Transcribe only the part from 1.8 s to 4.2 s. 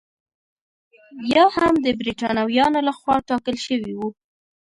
د برېټانویانو لخوا ټاکل شوي وو.